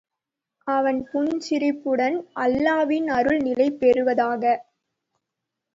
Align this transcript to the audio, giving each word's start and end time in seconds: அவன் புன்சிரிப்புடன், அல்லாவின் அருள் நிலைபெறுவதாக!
அவன் 0.67 1.01
புன்சிரிப்புடன், 1.09 2.17
அல்லாவின் 2.37 3.07
அருள் 3.09 3.41
நிலைபெறுவதாக! 3.41 4.43